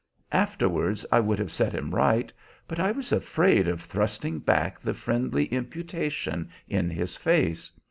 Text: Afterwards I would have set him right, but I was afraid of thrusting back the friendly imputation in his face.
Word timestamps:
Afterwards 0.31 1.05
I 1.11 1.19
would 1.19 1.37
have 1.37 1.51
set 1.51 1.73
him 1.73 1.93
right, 1.93 2.33
but 2.67 2.79
I 2.79 2.91
was 2.91 3.11
afraid 3.11 3.67
of 3.67 3.81
thrusting 3.83 4.39
back 4.39 4.79
the 4.79 4.95
friendly 4.95 5.45
imputation 5.53 6.49
in 6.67 6.89
his 6.89 7.15
face. 7.15 7.71